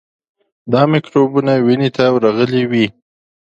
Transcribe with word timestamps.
دا 0.71 0.81
میکروبونه 0.93 1.53
وینې 1.65 1.89
ته 1.97 2.03
ورغلي 2.15 2.63
وي. 2.71 2.85